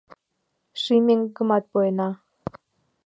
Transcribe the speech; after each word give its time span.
Ший 0.81 0.99
меҥгымат 1.05 1.63
пуэна. 1.71 2.09